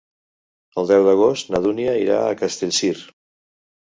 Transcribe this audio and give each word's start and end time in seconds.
El 0.81 0.87
deu 0.91 1.03
d'agost 1.07 1.51
na 1.55 1.59
Dúnia 1.65 1.93
irà 2.05 2.15
a 2.21 2.39
Castellcir. 2.39 2.91